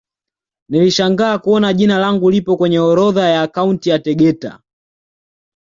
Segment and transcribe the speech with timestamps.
[0.69, 4.59] Nilishangaa kuona jina langu lipo kwenye orodha ya akaunti ya Tegeta